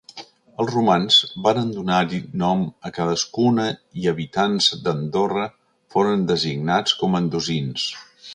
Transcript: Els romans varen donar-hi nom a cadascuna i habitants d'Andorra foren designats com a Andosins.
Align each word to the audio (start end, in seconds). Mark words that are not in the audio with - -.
Els 0.61 0.69
romans 0.75 1.17
varen 1.47 1.67
donar-hi 1.75 2.21
nom 2.43 2.63
a 2.89 2.93
cadascuna 2.95 3.67
i 4.05 4.09
habitants 4.13 4.71
d'Andorra 4.87 5.45
foren 5.97 6.25
designats 6.33 6.99
com 7.05 7.17
a 7.17 7.23
Andosins. 7.23 7.87